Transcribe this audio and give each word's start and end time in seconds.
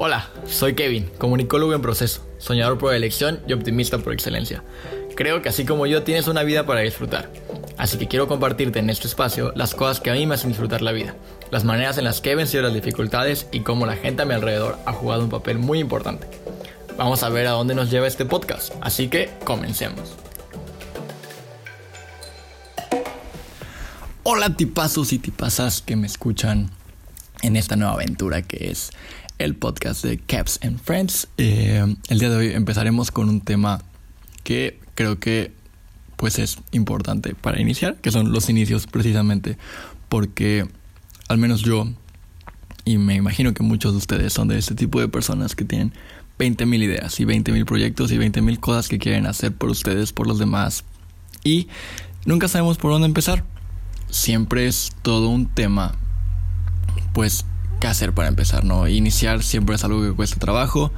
Hola, 0.00 0.30
soy 0.46 0.76
Kevin, 0.76 1.10
comunicólogo 1.18 1.74
en 1.74 1.82
proceso, 1.82 2.24
soñador 2.38 2.78
por 2.78 2.94
elección 2.94 3.40
y 3.48 3.52
optimista 3.52 3.98
por 3.98 4.12
excelencia. 4.12 4.62
Creo 5.16 5.42
que 5.42 5.48
así 5.48 5.66
como 5.66 5.86
yo 5.86 6.04
tienes 6.04 6.28
una 6.28 6.44
vida 6.44 6.64
para 6.66 6.82
disfrutar. 6.82 7.32
Así 7.76 7.98
que 7.98 8.06
quiero 8.06 8.28
compartirte 8.28 8.78
en 8.78 8.90
este 8.90 9.08
espacio 9.08 9.52
las 9.56 9.74
cosas 9.74 9.98
que 9.98 10.10
a 10.10 10.14
mí 10.14 10.24
me 10.24 10.36
hacen 10.36 10.50
disfrutar 10.50 10.82
la 10.82 10.92
vida, 10.92 11.16
las 11.50 11.64
maneras 11.64 11.98
en 11.98 12.04
las 12.04 12.20
que 12.20 12.30
he 12.30 12.36
vencido 12.36 12.62
las 12.62 12.74
dificultades 12.74 13.48
y 13.50 13.62
cómo 13.62 13.86
la 13.86 13.96
gente 13.96 14.22
a 14.22 14.24
mi 14.24 14.34
alrededor 14.34 14.78
ha 14.86 14.92
jugado 14.92 15.24
un 15.24 15.30
papel 15.30 15.58
muy 15.58 15.80
importante. 15.80 16.28
Vamos 16.96 17.24
a 17.24 17.28
ver 17.28 17.48
a 17.48 17.50
dónde 17.50 17.74
nos 17.74 17.90
lleva 17.90 18.06
este 18.06 18.24
podcast, 18.24 18.72
así 18.80 19.08
que 19.08 19.30
comencemos. 19.42 20.14
Hola 24.22 24.54
tipazos 24.54 25.12
y 25.12 25.18
tipazas 25.18 25.82
que 25.82 25.96
me 25.96 26.06
escuchan 26.06 26.70
en 27.42 27.56
esta 27.56 27.74
nueva 27.74 27.94
aventura 27.94 28.42
que 28.42 28.70
es 28.70 28.90
el 29.38 29.54
podcast 29.54 30.04
de 30.04 30.18
Caps 30.18 30.60
and 30.62 30.78
Friends. 30.80 31.28
Eh, 31.38 31.96
el 32.08 32.18
día 32.18 32.30
de 32.30 32.36
hoy 32.36 32.52
empezaremos 32.52 33.10
con 33.10 33.28
un 33.28 33.40
tema 33.40 33.82
que 34.42 34.78
creo 34.94 35.18
que 35.18 35.52
pues 36.16 36.38
es 36.40 36.58
importante 36.72 37.34
para 37.34 37.60
iniciar, 37.60 37.96
que 37.96 38.10
son 38.10 38.32
los 38.32 38.50
inicios 38.50 38.88
precisamente, 38.88 39.56
porque 40.08 40.66
al 41.28 41.38
menos 41.38 41.62
yo, 41.62 41.86
y 42.84 42.98
me 42.98 43.14
imagino 43.14 43.54
que 43.54 43.62
muchos 43.62 43.92
de 43.92 43.98
ustedes 43.98 44.32
son 44.32 44.48
de 44.48 44.58
este 44.58 44.74
tipo 44.74 45.00
de 45.00 45.06
personas 45.06 45.54
que 45.54 45.64
tienen 45.64 45.92
20.000 46.40 46.82
ideas 46.82 47.20
y 47.20 47.24
20.000 47.24 47.64
proyectos 47.64 48.10
y 48.10 48.18
20.000 48.18 48.58
cosas 48.58 48.88
que 48.88 48.98
quieren 48.98 49.26
hacer 49.26 49.54
por 49.54 49.70
ustedes, 49.70 50.12
por 50.12 50.26
los 50.26 50.40
demás, 50.40 50.84
y 51.44 51.68
nunca 52.24 52.48
sabemos 52.48 52.78
por 52.78 52.90
dónde 52.90 53.06
empezar. 53.06 53.44
Siempre 54.10 54.66
es 54.66 54.90
todo 55.02 55.28
un 55.28 55.46
tema, 55.46 55.94
pues 57.12 57.44
qué 57.78 57.86
hacer 57.86 58.12
para 58.12 58.28
empezar, 58.28 58.64
¿no? 58.64 58.88
Iniciar 58.88 59.42
siempre 59.42 59.76
es 59.76 59.84
algo 59.84 60.02
que 60.02 60.12
cuesta 60.12 60.38
trabajo. 60.38 60.92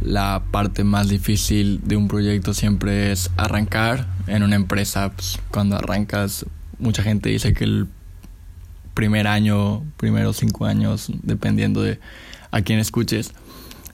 La 0.00 0.42
parte 0.50 0.84
más 0.84 1.08
difícil 1.08 1.80
de 1.84 1.96
un 1.96 2.08
proyecto 2.08 2.54
siempre 2.54 3.12
es 3.12 3.30
arrancar. 3.36 4.06
En 4.26 4.42
una 4.42 4.56
empresa, 4.56 5.12
pues, 5.12 5.38
cuando 5.50 5.76
arrancas, 5.76 6.46
mucha 6.78 7.02
gente 7.02 7.28
dice 7.28 7.52
que 7.52 7.64
el 7.64 7.88
primer 8.94 9.26
año, 9.26 9.84
primeros 9.96 10.36
cinco 10.38 10.66
años, 10.66 11.10
dependiendo 11.22 11.82
de 11.82 12.00
a 12.50 12.62
quién 12.62 12.78
escuches, 12.78 13.32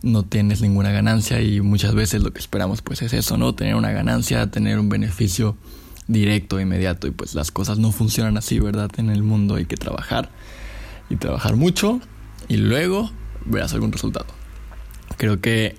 no 0.02 0.22
tienes 0.24 0.62
ninguna 0.62 0.90
ganancia 0.92 1.40
y 1.40 1.61
muchas 1.61 1.94
veces 1.94 2.22
lo 2.22 2.33
que 2.33 2.38
esperamos 2.38 2.83
pues 2.83 3.02
es 3.02 3.12
eso, 3.12 3.36
¿no? 3.36 3.55
Tener 3.55 3.74
una 3.74 3.90
ganancia, 3.90 4.50
tener 4.50 4.78
un 4.78 4.88
beneficio 4.88 5.56
directo, 6.06 6.61
inmediato 6.61 7.06
y 7.06 7.11
pues 7.11 7.34
las 7.34 7.50
cosas 7.50 7.78
no 7.78 7.92
funcionan 7.92 8.36
así, 8.36 8.61
¿verdad? 8.61 8.90
En 8.98 9.11
el 9.11 9.22
mundo 9.22 9.56
hay 9.56 9.66
que 9.66 9.77
trabajar 9.77 10.30
y 11.11 11.16
trabajar 11.16 11.56
mucho 11.56 12.00
y 12.48 12.56
luego 12.56 13.11
verás 13.44 13.72
algún 13.75 13.92
resultado. 13.92 14.27
Creo 15.16 15.41
que, 15.41 15.77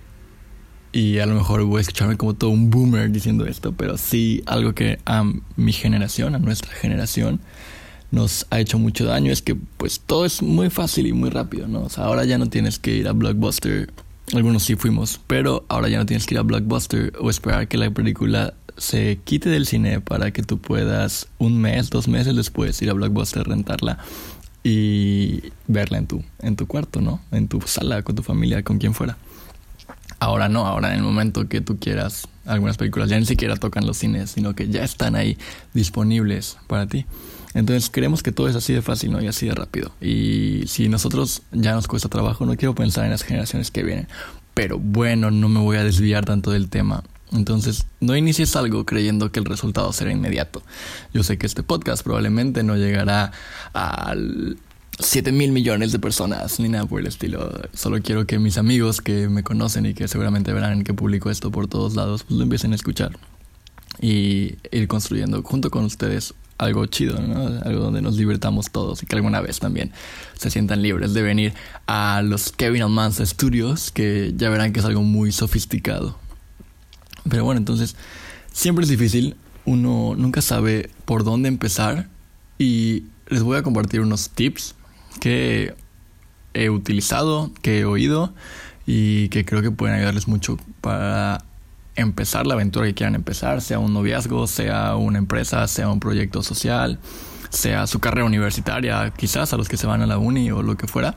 y 0.92 1.20
a 1.20 1.26
lo 1.26 1.36
mejor 1.36 1.64
voy 1.64 1.80
a 1.80 1.82
escucharme 1.82 2.18
como 2.18 2.34
todo 2.34 2.50
un 2.50 2.70
boomer 2.70 3.12
diciendo 3.12 3.46
esto, 3.46 3.74
pero 3.74 3.98
sí 3.98 4.44
algo 4.46 4.74
que 4.74 5.00
a 5.06 5.24
mi 5.56 5.74
generación, 5.74 6.36
a 6.36 6.40
nuestra 6.40 6.72
generación, 6.74 7.40
nos 8.12 8.48
ha 8.50 8.60
hecho 8.60 8.80
mucho 8.80 9.06
daño 9.06 9.32
es 9.32 9.42
que 9.42 9.56
pues 9.56 10.00
todo 10.00 10.26
es 10.26 10.42
muy 10.42 10.70
fácil 10.70 11.08
y 11.08 11.14
muy 11.14 11.30
rápido, 11.30 11.68
¿no? 11.68 11.82
O 11.82 11.90
sea, 11.90 12.06
ahora 12.06 12.24
ya 12.24 12.38
no 12.38 12.48
tienes 12.48 12.80
que 12.80 12.96
ir 12.96 13.08
a 13.08 13.12
Blockbuster, 13.12 13.92
algunos 14.34 14.64
sí 14.64 14.76
fuimos, 14.76 15.20
pero 15.28 15.66
ahora 15.68 15.90
ya 15.90 15.98
no 15.98 16.06
tienes 16.06 16.26
que 16.26 16.36
ir 16.36 16.40
a 16.40 16.44
Blockbuster 16.44 17.14
o 17.20 17.30
esperar 17.30 17.68
que 17.68 17.78
la 17.78 17.92
película 17.92 18.54
se 18.78 19.20
quite 19.24 19.50
del 19.50 19.66
cine 19.66 20.02
para 20.02 20.32
que 20.32 20.44
tú 20.44 20.60
puedas 20.60 21.28
un 21.38 21.60
mes, 21.60 21.90
dos 21.90 22.08
meses 22.08 22.36
después 22.36 22.82
ir 22.82 22.90
a 22.90 22.94
Blockbuster, 22.94 23.44
rentarla 23.44 23.98
y 24.70 25.54
verla 25.68 25.98
en 25.98 26.08
tu, 26.08 26.24
en 26.40 26.58
tu 26.58 26.68
cuarto, 26.68 27.00
¿no? 27.00 27.22
En 27.32 27.48
tu 27.48 27.62
sala, 27.62 28.02
con 28.02 28.18
tu 28.18 28.22
familia, 28.24 28.64
con 28.64 28.80
quien 28.80 28.94
fuera. 28.94 29.18
Ahora 30.20 30.50
no, 30.50 30.66
ahora 30.68 30.90
en 30.90 30.98
el 30.98 31.04
momento 31.04 31.48
que 31.48 31.62
tú 31.62 31.78
quieras, 31.80 32.28
algunas 32.46 32.76
películas 32.76 33.10
ya 33.10 33.18
ni 33.18 33.26
siquiera 33.26 33.56
tocan 33.56 33.86
los 33.86 33.98
cines, 33.98 34.32
sino 34.32 34.56
que 34.56 34.68
ya 34.68 34.84
están 34.84 35.16
ahí 35.16 35.38
disponibles 35.74 36.58
para 36.68 36.86
ti. 36.86 37.06
Entonces 37.54 37.90
creemos 37.90 38.24
que 38.24 38.34
todo 38.34 38.50
es 38.50 38.58
así 38.58 38.74
de 38.74 38.82
fácil, 38.82 39.14
¿no? 39.14 39.22
Y 39.22 39.28
así 39.28 39.46
de 39.48 39.56
rápido. 39.56 39.94
Y 40.02 40.64
si 40.68 40.90
nosotros 40.90 41.44
ya 41.54 41.72
nos 41.72 41.88
cuesta 41.88 42.10
trabajo, 42.10 42.46
no 42.46 42.58
quiero 42.58 42.76
pensar 42.76 43.06
en 43.06 43.12
las 43.12 43.24
generaciones 43.24 43.72
que 43.72 43.84
vienen. 43.84 44.10
Pero 44.54 44.80
bueno, 44.80 45.32
no 45.32 45.48
me 45.48 45.62
voy 45.62 45.78
a 45.78 45.84
desviar 45.86 46.26
tanto 46.26 46.52
del 46.52 46.68
tema. 46.68 47.04
Entonces, 47.34 47.86
no 48.00 48.16
inicies 48.16 48.56
algo 48.56 48.86
creyendo 48.86 49.32
que 49.32 49.40
el 49.40 49.46
resultado 49.46 49.92
será 49.92 50.12
inmediato. 50.12 50.64
Yo 51.14 51.24
sé 51.24 51.38
que 51.38 51.46
este 51.46 51.64
podcast 51.64 52.04
probablemente 52.04 52.64
no 52.64 52.78
llegará 52.78 53.32
a 53.74 54.16
7 55.00 55.32
mil 55.32 55.52
millones 55.52 55.92
de 55.92 56.00
personas 56.00 56.60
ni 56.60 56.70
nada 56.70 56.86
por 56.86 57.02
el 57.02 57.08
estilo. 57.08 57.52
Solo 57.74 58.02
quiero 58.02 58.26
que 58.26 58.40
mis 58.40 58.58
amigos 58.58 59.02
que 59.02 59.30
me 59.30 59.44
conocen 59.44 59.86
y 59.86 59.94
que 59.94 60.08
seguramente 60.08 60.54
verán 60.54 60.84
que 60.84 60.94
publico 60.94 61.30
esto 61.30 61.52
por 61.52 61.68
todos 61.68 61.96
lados, 61.96 62.24
pues 62.24 62.38
lo 62.38 62.44
empiecen 62.44 62.72
a 62.72 62.76
escuchar 62.76 63.18
y 64.02 64.56
ir 64.72 64.88
construyendo 64.88 65.42
junto 65.44 65.70
con 65.70 65.84
ustedes 65.84 66.34
algo 66.58 66.86
chido, 66.88 67.20
¿no? 67.22 67.62
Algo 67.64 67.84
donde 67.84 68.02
nos 68.02 68.16
libertamos 68.16 68.72
todos 68.72 69.04
y 69.04 69.06
que 69.06 69.16
alguna 69.16 69.42
vez 69.42 69.60
también 69.60 69.92
se 70.38 70.50
sientan 70.50 70.82
libres 70.82 71.14
de 71.14 71.22
venir 71.22 71.54
a 71.86 72.22
los 72.24 72.52
Kevin 72.52 72.82
Almanza 72.82 73.26
Studios, 73.26 73.92
que 73.92 74.34
ya 74.36 74.50
verán 74.50 74.74
que 74.74 74.80
es 74.80 74.86
algo 74.86 75.04
muy 75.04 75.32
sofisticado. 75.32 76.18
Pero 77.30 77.44
bueno, 77.44 77.60
entonces 77.60 77.96
siempre 78.52 78.84
es 78.84 78.90
difícil, 78.90 79.36
uno 79.66 80.16
nunca 80.18 80.42
sabe 80.42 80.90
por 81.06 81.24
dónde 81.24 81.50
empezar 81.50 82.08
y 82.58 83.04
les 83.28 83.44
voy 83.44 83.58
a 83.58 83.64
compartir 83.64 84.02
unos 84.02 84.30
tips 84.30 84.76
que 85.20 85.76
he 86.54 86.70
utilizado, 86.70 87.52
que 87.62 87.80
he 87.80 87.86
oído 87.86 88.34
y 88.86 89.30
que 89.30 89.46
creo 89.46 89.62
que 89.62 89.72
pueden 89.72 89.96
ayudarles 89.96 90.28
mucho 90.28 90.58
para 90.82 91.44
empezar 91.96 92.48
la 92.48 92.54
aventura 92.54 92.86
que 92.86 92.94
quieran 92.94 93.16
empezar, 93.16 93.62
sea 93.62 93.80
un 93.80 93.94
noviazgo, 93.94 94.48
sea 94.48 94.96
una 94.96 95.18
empresa, 95.18 95.68
sea 95.68 95.90
un 95.90 96.00
proyecto 96.00 96.44
social, 96.44 97.00
sea 97.50 97.88
su 97.88 98.00
carrera 98.00 98.26
universitaria, 98.26 99.12
quizás 99.12 99.52
a 99.54 99.58
los 99.58 99.68
que 99.68 99.78
se 99.78 99.88
van 99.88 100.02
a 100.02 100.08
la 100.08 100.18
uni 100.18 100.52
o 100.52 100.62
lo 100.62 100.78
que 100.78 100.88
fuera. 100.88 101.16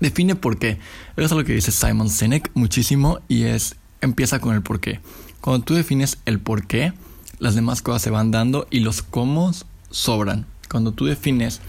Define 0.00 0.36
por 0.36 0.58
qué. 0.58 0.78
Eso 1.16 1.26
es 1.26 1.32
lo 1.32 1.44
que 1.44 1.54
dice 1.54 1.70
Simon 1.70 2.08
Sinek 2.08 2.50
muchísimo 2.54 3.20
y 3.28 3.44
es 3.44 3.76
empieza 4.04 4.40
con 4.40 4.54
el 4.54 4.62
por 4.62 4.80
qué. 4.80 5.00
Cuando 5.40 5.64
tú 5.64 5.74
defines 5.74 6.18
el 6.24 6.40
por 6.40 6.66
qué, 6.66 6.92
las 7.38 7.54
demás 7.54 7.82
cosas 7.82 8.02
se 8.02 8.10
van 8.10 8.30
dando 8.30 8.66
y 8.70 8.80
los 8.80 9.02
cómo 9.02 9.52
sobran. 9.90 10.46
Cuando 10.70 10.92
tú 10.92 11.06
defines 11.06 11.60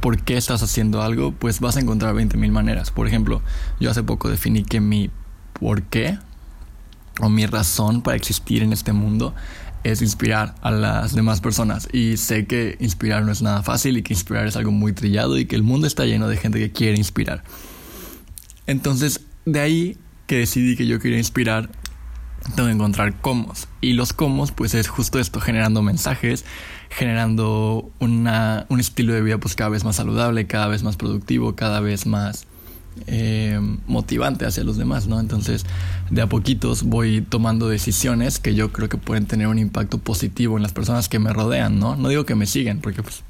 por 0.00 0.22
qué 0.22 0.36
estás 0.36 0.62
haciendo 0.62 1.00
algo, 1.02 1.32
pues 1.32 1.60
vas 1.60 1.76
a 1.76 1.80
encontrar 1.80 2.14
20.000 2.14 2.50
maneras. 2.50 2.90
Por 2.90 3.06
ejemplo, 3.06 3.40
yo 3.80 3.90
hace 3.90 4.02
poco 4.02 4.28
definí 4.28 4.64
que 4.64 4.80
mi 4.80 5.10
por 5.52 5.82
qué 5.84 6.18
o 7.20 7.28
mi 7.28 7.46
razón 7.46 8.02
para 8.02 8.16
existir 8.16 8.62
en 8.62 8.72
este 8.72 8.92
mundo 8.92 9.34
es 9.84 10.02
inspirar 10.02 10.54
a 10.62 10.70
las 10.70 11.14
demás 11.14 11.40
personas. 11.40 11.88
Y 11.92 12.16
sé 12.16 12.46
que 12.46 12.76
inspirar 12.80 13.24
no 13.24 13.32
es 13.32 13.42
nada 13.42 13.62
fácil 13.62 13.96
y 13.96 14.02
que 14.02 14.12
inspirar 14.12 14.46
es 14.46 14.56
algo 14.56 14.70
muy 14.70 14.92
trillado 14.92 15.38
y 15.38 15.46
que 15.46 15.56
el 15.56 15.62
mundo 15.62 15.86
está 15.86 16.04
lleno 16.04 16.28
de 16.28 16.36
gente 16.36 16.58
que 16.58 16.72
quiere 16.72 16.96
inspirar. 16.96 17.42
Entonces, 18.66 19.20
de 19.44 19.60
ahí 19.60 19.96
que 20.32 20.38
decidí 20.38 20.76
que 20.76 20.86
yo 20.86 20.98
quería 20.98 21.18
inspirar, 21.18 21.68
tengo 22.56 22.66
que 22.68 22.74
encontrar 22.74 23.20
cómo. 23.20 23.52
Y 23.82 23.92
los 23.92 24.14
cómo, 24.14 24.46
pues 24.46 24.72
es 24.72 24.88
justo 24.88 25.18
esto, 25.18 25.42
generando 25.42 25.82
mensajes, 25.82 26.46
generando 26.88 27.90
una, 27.98 28.64
un 28.70 28.80
estilo 28.80 29.12
de 29.12 29.20
vida 29.20 29.36
pues 29.36 29.54
cada 29.54 29.68
vez 29.68 29.84
más 29.84 29.96
saludable, 29.96 30.46
cada 30.46 30.68
vez 30.68 30.84
más 30.84 30.96
productivo, 30.96 31.54
cada 31.54 31.80
vez 31.80 32.06
más 32.06 32.46
eh, 33.08 33.60
motivante 33.86 34.46
hacia 34.46 34.64
los 34.64 34.78
demás, 34.78 35.06
¿no? 35.06 35.20
Entonces, 35.20 35.66
de 36.08 36.22
a 36.22 36.26
poquitos 36.30 36.84
voy 36.84 37.20
tomando 37.20 37.68
decisiones 37.68 38.38
que 38.38 38.54
yo 38.54 38.72
creo 38.72 38.88
que 38.88 38.96
pueden 38.96 39.26
tener 39.26 39.48
un 39.48 39.58
impacto 39.58 39.98
positivo 39.98 40.56
en 40.56 40.62
las 40.62 40.72
personas 40.72 41.10
que 41.10 41.18
me 41.18 41.30
rodean, 41.34 41.78
¿no? 41.78 41.94
No 41.94 42.08
digo 42.08 42.24
que 42.24 42.36
me 42.36 42.46
siguen, 42.46 42.80
porque 42.80 43.02
pues 43.02 43.22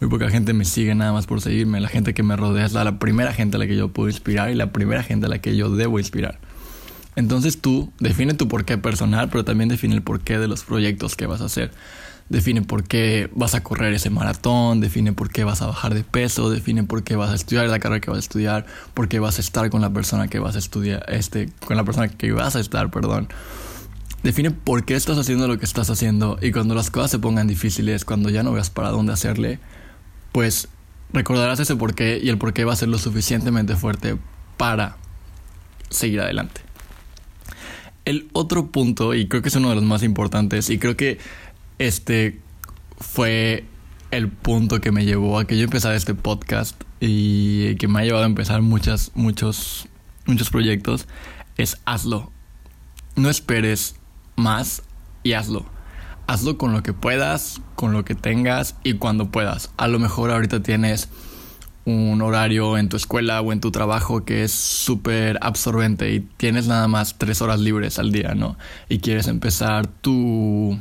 muy 0.00 0.10
poca 0.10 0.28
gente 0.28 0.52
me 0.52 0.64
sigue 0.64 0.94
nada 0.94 1.12
más 1.12 1.26
por 1.26 1.40
seguirme. 1.40 1.80
La 1.80 1.88
gente 1.88 2.14
que 2.14 2.22
me 2.22 2.36
rodea 2.36 2.66
es 2.66 2.72
la, 2.72 2.98
primera 2.98 3.32
gente 3.32 3.56
a 3.56 3.58
la 3.58 3.66
que 3.66 3.76
yo 3.76 3.88
puedo 3.88 4.08
inspirar 4.08 4.50
y 4.50 4.54
la 4.54 4.72
primera 4.72 5.02
gente 5.02 5.26
a 5.26 5.28
la 5.28 5.38
que 5.38 5.56
yo 5.56 5.70
debo 5.70 5.98
inspirar. 5.98 6.38
Entonces 7.16 7.60
tú 7.60 7.92
define 8.00 8.34
tu 8.34 8.48
porqué 8.48 8.76
personal, 8.76 9.28
pero 9.28 9.44
también 9.44 9.68
define 9.68 9.94
el 9.94 10.02
porqué 10.02 10.38
de 10.38 10.48
los 10.48 10.64
proyectos 10.64 11.16
que 11.16 11.26
vas 11.26 11.40
a 11.40 11.44
hacer. 11.44 11.70
Define 12.28 12.62
por 12.62 12.84
qué 12.84 13.28
vas 13.34 13.54
a 13.54 13.62
correr 13.62 13.92
ese 13.92 14.10
maratón, 14.10 14.80
define 14.80 15.12
por 15.12 15.30
qué 15.30 15.44
vas 15.44 15.62
a 15.62 15.66
bajar 15.66 15.94
de 15.94 16.02
peso, 16.02 16.50
define 16.50 16.82
por 16.82 17.04
qué 17.04 17.16
vas 17.16 17.30
a 17.30 17.34
estudiar 17.34 17.68
la 17.68 17.78
carrera 17.78 18.00
que 18.00 18.10
vas 18.10 18.16
a 18.16 18.20
estudiar, 18.20 18.66
por 18.94 19.08
qué 19.08 19.20
vas 19.20 19.38
a 19.38 19.42
estar 19.42 19.68
con 19.68 19.82
la 19.82 19.92
persona 19.92 20.28
que 20.28 20.38
vas 20.38 20.56
a 20.56 20.58
estudiar, 20.58 21.04
este, 21.08 21.50
con 21.66 21.76
la 21.76 21.84
persona 21.84 22.08
que 22.08 22.32
vas 22.32 22.56
a 22.56 22.60
estar, 22.60 22.90
perdón. 22.90 23.28
Define 24.22 24.50
por 24.50 24.86
qué 24.86 24.94
estás 24.94 25.18
haciendo 25.18 25.46
lo 25.46 25.58
que 25.58 25.66
estás 25.66 25.90
haciendo 25.90 26.38
y 26.40 26.50
cuando 26.50 26.74
las 26.74 26.90
cosas 26.90 27.10
se 27.10 27.18
pongan 27.18 27.46
difíciles, 27.46 28.06
cuando 28.06 28.30
ya 28.30 28.42
no 28.42 28.52
veas 28.52 28.70
para 28.70 28.88
dónde 28.88 29.12
hacerle, 29.12 29.60
pues 30.34 30.66
recordarás 31.12 31.60
ese 31.60 31.76
porqué 31.76 32.18
y 32.20 32.28
el 32.28 32.38
porqué 32.38 32.64
va 32.64 32.72
a 32.72 32.76
ser 32.76 32.88
lo 32.88 32.98
suficientemente 32.98 33.76
fuerte 33.76 34.18
para 34.56 34.96
seguir 35.90 36.20
adelante. 36.20 36.60
El 38.04 38.28
otro 38.32 38.72
punto, 38.72 39.14
y 39.14 39.28
creo 39.28 39.42
que 39.42 39.48
es 39.48 39.54
uno 39.54 39.68
de 39.68 39.76
los 39.76 39.84
más 39.84 40.02
importantes, 40.02 40.70
y 40.70 40.78
creo 40.80 40.96
que 40.96 41.18
este 41.78 42.40
fue 42.98 43.64
el 44.10 44.28
punto 44.28 44.80
que 44.80 44.90
me 44.90 45.04
llevó 45.04 45.38
a 45.38 45.46
que 45.46 45.56
yo 45.56 45.62
empezara 45.62 45.94
este 45.94 46.16
podcast 46.16 46.82
y 46.98 47.76
que 47.76 47.86
me 47.86 48.00
ha 48.00 48.04
llevado 48.04 48.24
a 48.24 48.26
empezar 48.26 48.60
muchas, 48.60 49.12
muchos, 49.14 49.86
muchos 50.26 50.50
proyectos 50.50 51.06
es 51.56 51.78
hazlo. 51.84 52.32
No 53.14 53.30
esperes 53.30 53.94
más 54.34 54.82
y 55.22 55.34
hazlo. 55.34 55.73
Hazlo 56.26 56.58
con 56.58 56.72
lo 56.72 56.82
que 56.82 56.92
puedas, 56.92 57.60
con 57.74 57.92
lo 57.92 58.04
que 58.04 58.14
tengas 58.14 58.76
y 58.82 58.94
cuando 58.94 59.30
puedas. 59.30 59.70
A 59.76 59.88
lo 59.88 59.98
mejor 59.98 60.30
ahorita 60.30 60.62
tienes 60.62 61.08
un 61.84 62.22
horario 62.22 62.78
en 62.78 62.88
tu 62.88 62.96
escuela 62.96 63.40
o 63.40 63.52
en 63.52 63.60
tu 63.60 63.70
trabajo 63.70 64.24
que 64.24 64.42
es 64.42 64.52
súper 64.52 65.38
absorbente 65.42 66.12
y 66.12 66.20
tienes 66.20 66.66
nada 66.66 66.88
más 66.88 67.18
tres 67.18 67.42
horas 67.42 67.60
libres 67.60 67.98
al 67.98 68.10
día, 68.10 68.34
¿no? 68.34 68.56
Y 68.88 68.98
quieres 68.98 69.28
empezar 69.28 69.86
tu 69.86 70.78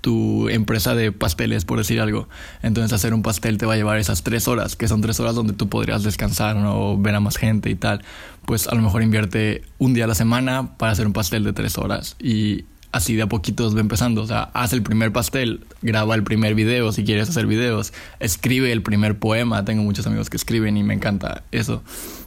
tu 0.00 0.48
empresa 0.48 0.94
de 0.94 1.12
pasteles, 1.12 1.64
por 1.64 1.78
decir 1.78 2.00
algo. 2.00 2.28
Entonces 2.62 2.92
hacer 2.92 3.12
un 3.12 3.22
pastel 3.22 3.58
te 3.58 3.66
va 3.66 3.74
a 3.74 3.76
llevar 3.76 3.98
esas 3.98 4.22
tres 4.22 4.48
horas, 4.48 4.76
que 4.76 4.88
son 4.88 5.00
tres 5.00 5.18
horas 5.20 5.34
donde 5.34 5.52
tú 5.52 5.68
podrías 5.68 6.02
descansar 6.02 6.56
¿no? 6.56 6.92
o 6.92 6.98
ver 6.98 7.14
a 7.14 7.20
más 7.20 7.36
gente 7.36 7.68
y 7.68 7.74
tal. 7.74 8.02
Pues 8.46 8.68
a 8.68 8.74
lo 8.74 8.82
mejor 8.82 9.02
invierte 9.02 9.62
un 9.78 9.94
día 9.94 10.04
a 10.04 10.06
la 10.06 10.14
semana 10.14 10.76
para 10.78 10.92
hacer 10.92 11.06
un 11.06 11.12
pastel 11.12 11.44
de 11.44 11.52
tres 11.52 11.76
horas 11.78 12.16
y 12.20 12.64
así 12.92 13.16
de 13.16 13.22
a 13.22 13.26
poquitos 13.26 13.76
va 13.76 13.80
empezando. 13.80 14.22
O 14.22 14.26
sea, 14.26 14.50
haz 14.54 14.72
el 14.72 14.82
primer 14.82 15.12
pastel, 15.12 15.64
graba 15.82 16.14
el 16.14 16.24
primer 16.24 16.54
video 16.54 16.92
si 16.92 17.04
quieres 17.04 17.28
hacer 17.28 17.46
videos, 17.46 17.92
escribe 18.20 18.72
el 18.72 18.82
primer 18.82 19.18
poema. 19.18 19.64
Tengo 19.64 19.82
muchos 19.82 20.06
amigos 20.06 20.30
que 20.30 20.36
escriben 20.36 20.76
y 20.76 20.82
me 20.82 20.94
encanta 20.94 21.42
eso. 21.52 21.82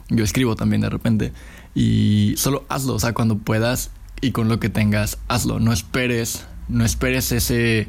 Yo 0.08 0.24
escribo 0.24 0.56
también 0.56 0.82
de 0.82 0.90
repente. 0.90 1.32
Y 1.74 2.34
solo 2.36 2.64
hazlo, 2.68 2.94
o 2.94 3.00
sea, 3.00 3.12
cuando 3.12 3.38
puedas 3.38 3.90
y 4.20 4.32
con 4.32 4.48
lo 4.48 4.60
que 4.60 4.68
tengas, 4.68 5.18
hazlo. 5.28 5.58
No 5.58 5.72
esperes 5.72 6.46
no 6.68 6.84
esperes 6.84 7.32
ese 7.32 7.88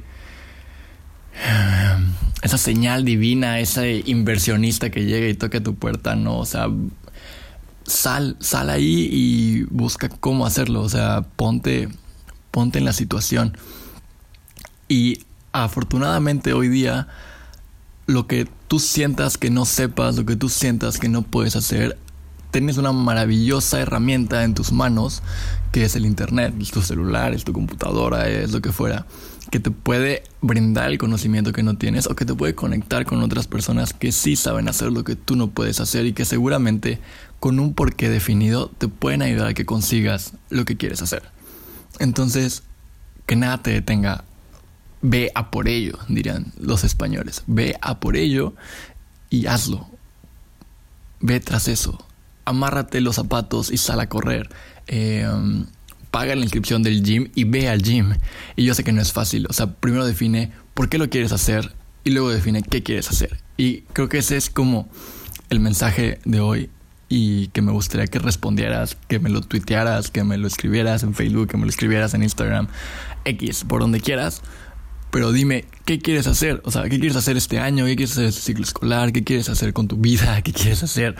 esa 2.41 2.57
señal 2.57 3.05
divina, 3.05 3.59
ese 3.59 4.03
inversionista 4.05 4.89
que 4.89 5.05
llega 5.05 5.27
y 5.27 5.33
toque 5.33 5.61
tu 5.61 5.75
puerta, 5.75 6.15
no, 6.15 6.39
o 6.39 6.45
sea, 6.45 6.67
sal, 7.85 8.35
sal 8.39 8.69
ahí 8.69 9.07
y 9.09 9.63
busca 9.69 10.09
cómo 10.09 10.45
hacerlo, 10.45 10.81
o 10.81 10.89
sea, 10.89 11.25
ponte, 11.35 11.87
ponte 12.53 12.77
en 12.77 12.85
la 12.85 12.93
situación. 12.93 13.57
Y 14.87 15.25
afortunadamente 15.53 16.53
hoy 16.53 16.67
día, 16.67 17.07
lo 18.05 18.27
que 18.27 18.47
tú 18.67 18.79
sientas 18.79 19.39
que 19.39 19.49
no 19.49 19.65
sepas, 19.65 20.15
lo 20.17 20.25
que 20.25 20.35
tú 20.35 20.49
sientas 20.49 20.99
que 20.99 21.09
no 21.09 21.23
puedes 21.23 21.55
hacer, 21.55 21.97
tienes 22.51 22.77
una 22.77 22.91
maravillosa 22.91 23.79
herramienta 23.79 24.43
en 24.43 24.53
tus 24.53 24.71
manos, 24.71 25.23
que 25.71 25.83
es 25.83 25.95
el 25.95 26.05
Internet, 26.05 26.53
es 26.61 26.69
tu 26.69 26.83
celular, 26.83 27.33
es 27.33 27.43
tu 27.43 27.53
computadora, 27.53 28.29
es 28.29 28.51
lo 28.51 28.61
que 28.61 28.71
fuera, 28.71 29.07
que 29.49 29.59
te 29.59 29.71
puede 29.71 30.21
brindar 30.41 30.91
el 30.91 30.99
conocimiento 30.99 31.53
que 31.53 31.63
no 31.63 31.75
tienes 31.75 32.05
o 32.05 32.15
que 32.15 32.25
te 32.25 32.35
puede 32.35 32.53
conectar 32.53 33.07
con 33.07 33.23
otras 33.23 33.47
personas 33.47 33.93
que 33.93 34.11
sí 34.11 34.35
saben 34.35 34.69
hacer 34.69 34.91
lo 34.91 35.03
que 35.03 35.15
tú 35.15 35.35
no 35.35 35.49
puedes 35.49 35.79
hacer 35.79 36.05
y 36.05 36.13
que 36.13 36.25
seguramente 36.25 36.99
con 37.39 37.59
un 37.59 37.73
porqué 37.73 38.09
definido 38.09 38.69
te 38.77 38.87
pueden 38.87 39.23
ayudar 39.23 39.47
a 39.47 39.53
que 39.55 39.65
consigas 39.65 40.33
lo 40.51 40.65
que 40.65 40.77
quieres 40.77 41.01
hacer. 41.01 41.32
Entonces, 41.99 42.63
que 43.25 43.35
nada 43.35 43.61
te 43.61 43.71
detenga. 43.71 44.23
Ve 45.01 45.31
a 45.35 45.51
por 45.51 45.67
ello, 45.67 45.99
dirían 46.07 46.53
los 46.57 46.83
españoles. 46.83 47.43
Ve 47.47 47.75
a 47.81 47.99
por 47.99 48.15
ello 48.15 48.53
y 49.29 49.47
hazlo. 49.47 49.87
Ve 51.19 51.39
tras 51.39 51.67
eso 51.67 52.05
amárrate 52.45 53.01
los 53.01 53.15
zapatos 53.15 53.71
y 53.71 53.77
sal 53.77 53.99
a 53.99 54.09
correr. 54.09 54.49
Eh, 54.87 55.27
paga 56.11 56.35
la 56.35 56.43
inscripción 56.43 56.83
del 56.83 57.03
gym 57.03 57.29
y 57.35 57.43
ve 57.45 57.69
al 57.69 57.81
gym. 57.81 58.13
Y 58.55 58.65
yo 58.65 58.75
sé 58.75 58.83
que 58.83 58.91
no 58.91 59.01
es 59.01 59.11
fácil. 59.11 59.47
O 59.49 59.53
sea, 59.53 59.73
primero 59.73 60.05
define 60.05 60.51
por 60.73 60.89
qué 60.89 60.97
lo 60.97 61.09
quieres 61.09 61.31
hacer 61.31 61.73
y 62.03 62.11
luego 62.11 62.29
define 62.29 62.61
qué 62.61 62.83
quieres 62.83 63.09
hacer. 63.09 63.39
Y 63.57 63.81
creo 63.93 64.09
que 64.09 64.19
ese 64.19 64.37
es 64.37 64.49
como 64.49 64.89
el 65.49 65.59
mensaje 65.59 66.19
de 66.25 66.39
hoy 66.39 66.69
y 67.09 67.47
que 67.49 67.61
me 67.61 67.71
gustaría 67.71 68.07
que 68.07 68.19
respondieras, 68.19 68.97
que 69.07 69.19
me 69.19 69.29
lo 69.29 69.41
tuitearas, 69.41 70.09
que 70.09 70.23
me 70.23 70.37
lo 70.37 70.47
escribieras 70.47 71.03
en 71.03 71.13
Facebook, 71.13 71.49
que 71.49 71.57
me 71.57 71.63
lo 71.63 71.69
escribieras 71.69 72.13
en 72.13 72.23
Instagram, 72.23 72.67
X, 73.25 73.65
por 73.67 73.81
donde 73.81 73.99
quieras 73.99 74.41
pero 75.13 75.31
dime, 75.31 75.65
¿qué 75.85 75.99
quieres 75.99 76.25
hacer? 76.25 76.59
O 76.65 76.71
sea, 76.71 76.89
¿qué 76.89 76.97
quieres 76.99 77.15
hacer 77.15 77.37
este 77.37 77.59
año? 77.59 77.85
¿Qué 77.85 77.95
quieres 77.95 78.13
hacer 78.13 78.25
este 78.25 78.41
ciclo 78.41 78.63
escolar? 78.63 79.11
¿Qué 79.13 79.23
quieres 79.23 79.47
hacer 79.47 79.71
con 79.71 79.87
tu 79.87 79.95
vida? 79.95 80.41
¿Qué 80.43 80.51
quieres 80.51 80.81
hacer? 80.81 81.15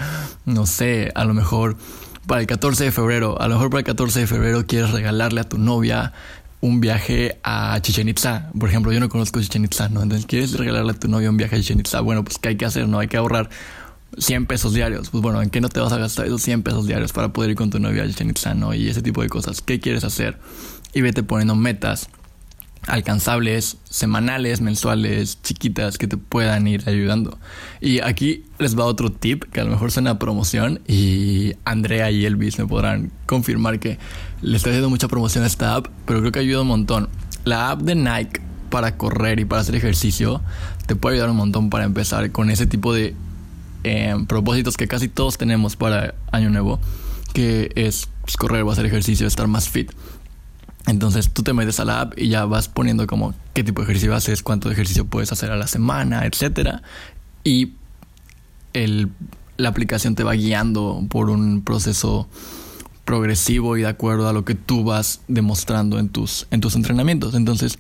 No 0.46 0.66
sé, 0.66 1.12
a 1.14 1.26
lo 1.26 1.36
mejor 1.36 1.78
para 2.26 2.42
el 2.42 2.48
14 2.48 2.86
de 2.86 2.92
febrero, 2.92 3.40
a 3.40 3.48
lo 3.48 3.54
mejor 3.54 3.70
para 3.70 3.82
el 3.82 3.86
14 3.86 4.22
de 4.22 4.28
febrero 4.28 4.66
quieres 4.66 4.90
regalarle 4.90 5.42
a 5.42 5.44
tu 5.44 5.60
novia 5.60 6.12
un 6.60 6.82
viaje 6.82 7.40
a 7.44 7.80
Chichen 7.82 8.10
Itza. 8.10 8.50
Por 8.58 8.68
ejemplo, 8.68 8.92
yo 8.92 9.00
no 9.00 9.10
conozco 9.10 9.40
Chichen 9.40 9.64
Itza, 9.64 9.90
¿no? 9.90 10.02
Entonces, 10.02 10.26
¿quieres 10.26 10.58
regalarle 10.58 10.94
a 10.94 10.96
tu 10.96 11.08
novia 11.08 11.30
un 11.30 11.38
viaje 11.38 11.58
a 11.58 11.60
Chichen 11.60 11.80
Itza? 11.80 12.02
Bueno, 12.02 12.24
pues 12.24 12.40
¿qué 12.40 12.50
hay 12.50 12.58
que 12.58 12.66
hacer? 12.66 12.88
No 12.88 12.98
hay 12.98 13.08
que 13.08 13.18
ahorrar 13.18 13.52
100 14.18 14.46
pesos 14.46 14.74
diarios. 14.74 15.10
Pues 15.10 15.22
bueno, 15.22 15.42
¿en 15.42 15.50
qué 15.50 15.62
no 15.62 15.70
te 15.70 15.80
vas 15.80 15.94
a 15.94 15.98
gastar 15.98 16.26
esos 16.26 16.42
100 16.42 16.64
pesos 16.64 16.88
diarios 16.88 17.14
para 17.14 17.34
poder 17.34 17.52
ir 17.52 17.56
con 17.56 17.70
tu 17.70 17.80
novia 17.80 18.04
a 18.04 18.08
Chichen 18.08 18.30
Itza, 18.30 18.54
¿no? 18.54 18.74
Y 18.74 18.88
ese 18.88 19.02
tipo 19.02 19.22
de 19.22 19.30
cosas. 19.30 19.62
¿Qué 19.62 19.80
quieres 19.80 20.04
hacer? 20.04 20.38
Y 20.94 21.02
vete 21.02 21.24
poniendo 21.24 21.56
metas 21.56 22.10
alcanzables, 22.88 23.78
semanales, 23.86 24.62
mensuales, 24.62 25.42
chiquitas 25.42 25.98
que 25.98 26.08
te 26.08 26.18
puedan 26.18 26.68
ir 26.68 26.84
ayudando. 26.88 27.38
Y 27.80 28.02
aquí 28.02 28.44
les 28.60 28.78
va 28.78 28.86
otro 28.86 29.12
tip 29.12 29.44
que 29.46 29.62
a 29.62 29.64
lo 29.64 29.72
mejor 29.72 29.92
suena 29.92 30.20
promoción 30.20 30.82
y 30.88 31.54
Andrea 31.66 32.12
y 32.12 32.26
Elvis 32.26 32.60
me 32.60 32.68
podrán 32.68 33.12
confirmar 33.26 33.80
que 33.80 33.98
le 34.42 34.58
estoy 34.58 34.72
haciendo 34.72 34.90
mucha 34.90 35.08
promoción 35.08 35.44
a 35.44 35.48
esta 35.48 35.76
app, 35.76 35.88
pero 36.06 36.20
creo 36.20 36.32
que 36.32 36.40
ayuda 36.40 36.62
un 36.62 36.68
montón. 36.68 37.10
La 37.46 37.72
app 37.72 37.82
de 37.82 37.96
Nike 37.96 38.42
para 38.70 38.98
correr 38.98 39.40
y 39.40 39.46
para 39.46 39.62
hacer 39.62 39.76
ejercicio 39.76 40.42
te 40.88 40.96
puede 40.96 41.16
ayudar 41.16 41.30
un 41.30 41.38
montón 41.38 41.70
para 41.70 41.86
empezar 41.86 42.32
con 42.32 42.50
ese 42.50 42.66
tipo 42.66 42.94
de 42.94 43.16
eh, 43.84 44.16
propósitos 44.28 44.78
que 44.78 44.88
casi 44.88 45.08
todos 45.08 45.38
tenemos 45.38 45.76
para 45.76 46.16
Año 46.32 46.50
Nuevo, 46.50 46.80
que 47.34 47.72
es 47.76 48.10
pues, 48.22 48.38
correr 48.38 48.64
o 48.64 48.72
hacer 48.72 48.86
ejercicio, 48.86 49.28
estar 49.28 49.48
más 49.48 49.70
fit. 49.70 49.92
Entonces 50.86 51.32
tú 51.32 51.44
te 51.44 51.54
metes 51.54 51.80
a 51.80 51.86
la 51.86 52.02
app 52.02 52.14
y 52.18 52.30
ya 52.30 52.46
vas 52.46 52.68
poniendo 52.68 53.08
como 53.08 53.34
qué 53.54 53.64
tipo 53.64 53.82
de 53.82 53.86
ejercicio 53.86 54.14
haces, 54.16 54.44
cuánto 54.44 54.70
ejercicio 54.70 55.06
puedes 55.06 55.32
hacer 55.32 55.52
a 55.52 55.56
la 55.56 55.68
semana, 55.68 56.26
etc. 56.26 56.82
Y 57.44 57.74
el, 58.74 59.10
la 59.58 59.70
aplicación 59.70 60.16
te 60.16 60.24
va 60.24 60.34
guiando 60.34 61.06
por 61.10 61.30
un 61.30 61.64
proceso 61.64 62.28
progresivo 63.06 63.78
y 63.78 63.82
de 63.82 63.88
acuerdo 63.88 64.28
a 64.28 64.34
lo 64.34 64.46
que 64.46 64.56
tú 64.56 64.84
vas 64.84 65.22
demostrando 65.28 66.00
en 66.00 66.10
tus, 66.10 66.48
en 66.52 66.62
tus 66.62 66.76
entrenamientos. 66.76 67.34
Entonces, 67.34 67.80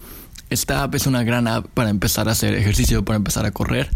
esta 0.50 0.84
app 0.84 0.96
es 0.96 1.08
una 1.08 1.24
gran 1.24 1.48
app 1.48 1.66
para 1.68 1.90
empezar 1.90 2.30
a 2.30 2.34
hacer 2.34 2.54
ejercicio, 2.54 3.04
para 3.04 3.18
empezar 3.18 3.46
a 3.46 3.52
correr 3.52 3.90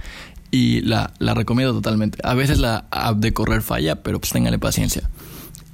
y 0.52 0.82
la, 0.82 1.14
la 1.20 1.34
recomiendo 1.34 1.74
totalmente. 1.74 2.20
A 2.24 2.34
veces 2.34 2.60
la 2.60 2.86
app 2.92 3.18
de 3.18 3.34
correr 3.34 3.62
falla, 3.62 4.04
pero 4.04 4.20
pues 4.20 4.32
téngale 4.32 4.60
paciencia 4.60 5.10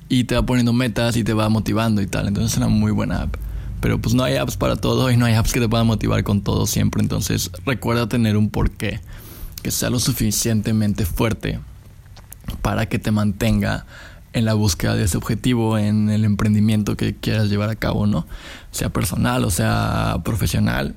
y 0.09 0.25
te 0.25 0.35
va 0.35 0.45
poniendo 0.45 0.73
metas 0.73 1.17
y 1.17 1.23
te 1.23 1.33
va 1.33 1.49
motivando 1.49 2.01
y 2.01 2.07
tal. 2.07 2.27
Entonces 2.27 2.51
es 2.53 2.57
una 2.57 2.67
muy 2.67 2.91
buena 2.91 3.23
app. 3.23 3.35
Pero 3.81 3.99
pues 3.99 4.15
no 4.15 4.23
hay 4.23 4.35
apps 4.35 4.57
para 4.57 4.75
todo 4.75 5.11
y 5.11 5.17
no 5.17 5.25
hay 5.25 5.33
apps 5.33 5.51
que 5.51 5.59
te 5.59 5.67
puedan 5.67 5.87
motivar 5.87 6.23
con 6.23 6.41
todo 6.41 6.67
siempre. 6.67 7.01
Entonces 7.01 7.51
recuerda 7.65 8.07
tener 8.07 8.37
un 8.37 8.49
porqué 8.49 9.01
que 9.61 9.71
sea 9.71 9.89
lo 9.89 9.99
suficientemente 9.99 11.05
fuerte 11.05 11.59
para 12.61 12.87
que 12.87 12.99
te 12.99 13.11
mantenga 13.11 13.85
en 14.33 14.45
la 14.45 14.53
búsqueda 14.53 14.95
de 14.95 15.03
ese 15.03 15.17
objetivo, 15.17 15.77
en 15.77 16.09
el 16.09 16.25
emprendimiento 16.25 16.95
que 16.95 17.15
quieras 17.15 17.49
llevar 17.49 17.69
a 17.69 17.75
cabo, 17.75 18.07
¿no? 18.07 18.25
Sea 18.71 18.89
personal 18.89 19.43
o 19.45 19.49
sea 19.49 20.17
profesional, 20.23 20.95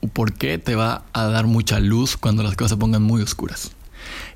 tu 0.00 0.08
porqué 0.08 0.58
te 0.58 0.74
va 0.74 1.04
a 1.12 1.24
dar 1.24 1.46
mucha 1.46 1.80
luz 1.80 2.16
cuando 2.16 2.42
las 2.42 2.56
cosas 2.56 2.70
se 2.70 2.76
pongan 2.76 3.02
muy 3.02 3.22
oscuras. 3.22 3.72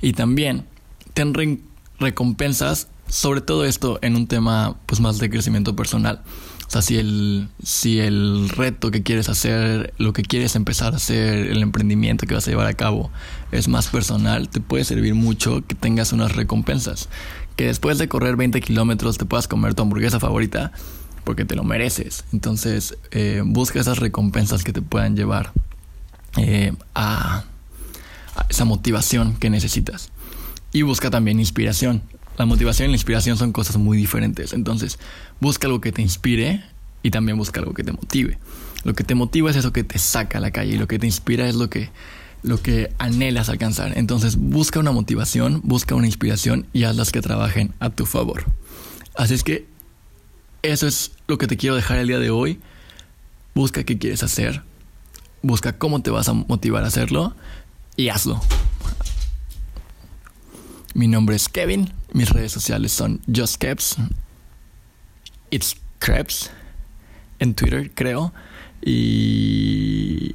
Y 0.01 0.13
también 0.13 0.67
ten 1.15 1.63
recompensas 1.99 2.89
sobre 3.09 3.41
todo 3.41 3.65
esto 3.65 3.99
en 4.03 4.17
un 4.17 4.27
tema 4.27 4.77
pues 4.87 5.01
más 5.01 5.19
de 5.19 5.31
crecimiento 5.31 5.77
personal. 5.77 6.23
O 6.67 6.71
sea, 6.71 6.83
si 6.83 6.97
el, 6.97 7.49
si 7.63 8.01
el 8.01 8.49
reto 8.49 8.91
que 8.91 9.03
quieres 9.03 9.29
hacer, 9.29 9.93
lo 9.99 10.13
que 10.13 10.23
quieres 10.23 10.57
empezar 10.57 10.95
a 10.95 10.97
hacer, 10.97 11.51
el 11.51 11.63
emprendimiento 11.63 12.27
que 12.27 12.35
vas 12.35 12.49
a 12.49 12.51
llevar 12.51 12.67
a 12.67 12.75
cabo 12.75 13.11
es 13.53 13.69
más 13.69 13.89
personal, 13.89 14.49
te 14.49 14.61
puede 14.61 14.85
servir 14.85 15.15
mucho 15.15 15.63
que 15.67 15.75
tengas 15.75 16.13
unas 16.13 16.35
recompensas. 16.35 17.09
Que 17.57 17.67
después 17.67 17.99
de 17.99 18.09
correr 18.09 18.37
20 18.37 18.61
kilómetros 18.61 19.19
te 19.19 19.27
puedas 19.27 19.47
comer 19.47 19.75
tu 19.75 19.83
hamburguesa 19.83 20.19
favorita 20.19 20.73
porque 21.25 21.45
te 21.45 21.55
lo 21.55 21.65
mereces. 21.65 22.25
Entonces, 22.33 22.97
eh, 23.11 23.43
busca 23.45 23.81
esas 23.81 23.99
recompensas 23.99 24.63
que 24.65 24.73
te 24.73 24.83
puedan 24.83 25.17
llevar 25.17 25.53
eh, 26.37 26.73
a 26.95 27.45
esa 28.49 28.65
motivación 28.65 29.37
que 29.37 29.51
necesitas. 29.51 30.11
Y 30.73 30.83
busca 30.83 31.11
también 31.11 31.39
inspiración. 31.39 32.03
La 32.37 32.47
motivación 32.47 32.89
y 32.89 32.93
la 32.93 32.97
inspiración 32.97 33.37
son 33.37 33.53
cosas 33.53 33.77
muy 33.77 33.97
diferentes. 33.97 34.53
Entonces, 34.53 34.99
busca 35.41 35.67
algo 35.67 35.81
que 35.81 35.93
te 35.93 36.03
inspire 36.03 36.65
y 37.03 37.11
también 37.11 37.39
busca 37.39 37.61
algo 37.61 37.75
que 37.75 37.85
te 37.85 37.93
motive. 37.93 38.39
Lo 38.83 38.95
que 38.95 39.05
te 39.05 39.15
motiva 39.15 39.51
es 39.51 39.57
eso 39.57 39.73
que 39.73 39.85
te 39.85 39.99
saca 39.99 40.39
a 40.39 40.41
la 40.41 40.51
calle 40.51 40.75
y 40.75 40.79
lo 40.79 40.89
que 40.89 40.99
te 40.99 41.07
inspira 41.07 41.49
es 41.49 41.55
lo 41.55 41.71
que, 41.71 41.91
lo 42.43 42.61
que 42.61 42.93
anhelas 42.99 43.49
alcanzar. 43.49 43.97
Entonces, 43.97 44.37
busca 44.37 44.81
una 44.81 44.91
motivación, 44.91 45.61
busca 45.63 45.95
una 45.95 46.07
inspiración 46.07 46.67
y 46.73 46.85
hazlas 46.85 47.13
que 47.13 47.23
trabajen 47.23 47.73
a 47.79 47.91
tu 47.91 48.05
favor. 48.05 48.45
Así 49.17 49.35
es 49.35 49.45
que 49.45 49.67
eso 50.65 50.87
es 50.87 51.13
lo 51.27 51.37
que 51.37 51.47
te 51.47 51.57
quiero 51.57 51.77
dejar 51.77 51.99
el 51.99 52.09
día 52.09 52.19
de 52.19 52.31
hoy. 52.31 52.59
Busca 53.55 53.85
qué 53.85 53.99
quieres 53.99 54.23
hacer. 54.23 54.63
busca 55.43 55.77
cómo 55.77 56.01
te 56.01 56.11
vas 56.11 56.31
a 56.31 56.33
motivar 56.33 56.85
a 56.85 56.87
hacerlo 56.87 57.37
y 57.97 58.09
hazlo. 58.09 58.41
Mi 60.95 61.07
nombre 61.07 61.37
es 61.37 61.51
Kevin, 61.51 61.93
mis 62.13 62.31
redes 62.31 62.51
sociales 62.51 62.93
son 62.93 63.21
JustKeps, 63.27 63.97
It's 65.51 65.77
Krebs, 65.99 66.51
en 67.41 67.55
Twitter 67.55 67.91
creo, 67.95 68.33
y 68.81 70.35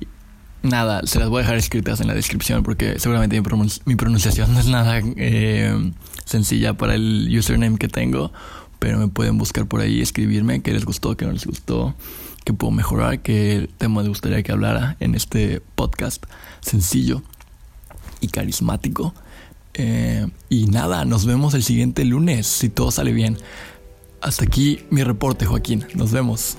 nada, 0.61 1.01
se 1.05 1.17
las 1.17 1.29
voy 1.29 1.39
a 1.39 1.41
dejar 1.41 1.57
escritas 1.57 2.01
en 2.01 2.07
la 2.07 2.13
descripción 2.13 2.61
porque 2.61 2.99
seguramente 2.99 3.41
mi, 3.85 3.95
pronunciación 3.95 4.53
no 4.53 4.59
es 4.59 4.67
nada 4.67 5.01
eh, 5.15 5.91
sencilla 6.25 6.75
para 6.75 6.93
el 6.93 7.35
username 7.35 7.79
que 7.79 7.87
tengo, 7.87 8.31
pero 8.79 8.97
me 8.97 9.07
pueden 9.07 9.37
buscar 9.37 9.67
por 9.67 9.81
ahí, 9.81 10.01
escribirme 10.01 10.61
qué 10.61 10.73
les 10.73 10.85
gustó, 10.85 11.15
qué 11.15 11.25
no 11.25 11.31
les 11.31 11.45
gustó, 11.45 11.95
qué 12.45 12.53
puedo 12.53 12.71
mejorar, 12.71 13.19
qué 13.19 13.69
tema 13.77 14.01
les 14.01 14.09
gustaría 14.09 14.41
que 14.41 14.51
hablara 14.51 14.95
en 14.99 15.15
este 15.15 15.61
podcast 15.75 16.23
sencillo 16.61 17.21
y 18.21 18.29
carismático. 18.29 19.13
Eh, 19.73 20.27
y 20.49 20.65
nada, 20.67 21.05
nos 21.05 21.25
vemos 21.25 21.53
el 21.53 21.63
siguiente 21.63 22.03
lunes, 22.05 22.47
si 22.47 22.69
todo 22.69 22.91
sale 22.91 23.11
bien. 23.11 23.37
Hasta 24.21 24.43
aquí 24.43 24.81
mi 24.89 25.03
reporte, 25.03 25.45
Joaquín. 25.45 25.85
Nos 25.95 26.11
vemos. 26.11 26.57